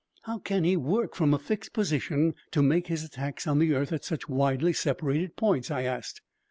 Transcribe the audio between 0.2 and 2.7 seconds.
"How can he work from a fixed position to